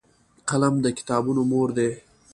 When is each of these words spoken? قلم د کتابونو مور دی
قلم 0.49 0.75
د 0.83 0.87
کتابونو 0.97 1.41
مور 1.51 1.69
دی 1.77 1.89